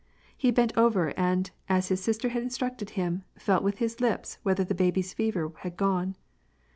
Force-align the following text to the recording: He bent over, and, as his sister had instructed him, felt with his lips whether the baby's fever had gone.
He 0.35 0.49
bent 0.49 0.75
over, 0.75 1.09
and, 1.15 1.51
as 1.69 1.89
his 1.89 2.01
sister 2.01 2.29
had 2.29 2.41
instructed 2.41 2.89
him, 2.97 3.23
felt 3.37 3.61
with 3.63 3.77
his 3.77 4.01
lips 4.01 4.39
whether 4.41 4.63
the 4.63 4.73
baby's 4.73 5.13
fever 5.13 5.51
had 5.57 5.77
gone. 5.77 6.15